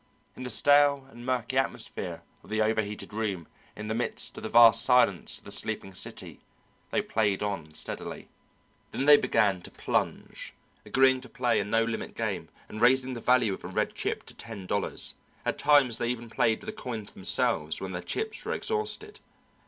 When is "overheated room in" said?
2.59-3.85